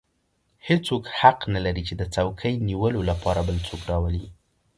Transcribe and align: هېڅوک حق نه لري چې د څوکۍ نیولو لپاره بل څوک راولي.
هېڅوک 0.67 1.03
حق 1.19 1.39
نه 1.53 1.59
لري 1.65 1.83
چې 1.87 1.93
د 1.97 2.03
څوکۍ 2.15 2.53
نیولو 2.67 3.01
لپاره 3.09 3.41
بل 3.47 3.57
څوک 3.67 3.81
راولي. 3.91 4.25